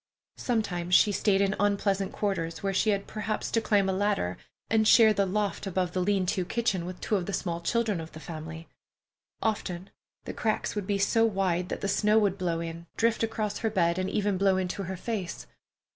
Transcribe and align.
Sometimes 0.37 0.95
she 0.95 1.11
stayed 1.11 1.41
in 1.41 1.55
unpleasant 1.59 2.11
quarters, 2.11 2.63
where 2.63 2.73
she 2.73 2.89
had 2.89 3.05
perhaps 3.05 3.51
to 3.51 3.61
climb 3.61 3.87
a 3.87 3.93
ladder, 3.93 4.35
and 4.67 4.87
share 4.87 5.13
the 5.13 5.27
loft 5.27 5.67
above 5.67 5.91
the 5.91 6.01
lean 6.01 6.25
to 6.25 6.43
kitchen 6.43 6.87
with 6.87 6.99
two 6.99 7.17
of 7.17 7.27
the 7.27 7.33
small 7.33 7.61
children 7.61 8.01
of 8.01 8.11
the 8.13 8.19
family. 8.19 8.67
Often 9.43 9.91
the 10.23 10.33
cracks 10.33 10.73
would 10.73 10.87
be 10.87 10.97
so 10.97 11.23
wide 11.23 11.69
that 11.69 11.81
the 11.81 11.87
snow 11.87 12.17
would 12.17 12.39
blow 12.39 12.61
in, 12.61 12.87
drift 12.97 13.21
across 13.21 13.59
her 13.59 13.69
bed, 13.69 13.99
and 13.99 14.09
even 14.09 14.39
blow 14.39 14.57
into 14.57 14.81
her 14.85 14.97
face. 14.97 15.45